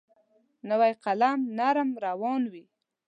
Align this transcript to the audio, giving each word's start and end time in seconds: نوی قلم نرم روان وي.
نوی 0.69 0.93
قلم 1.03 1.37
نرم 1.57 1.89
روان 2.05 2.41
وي. 2.51 2.63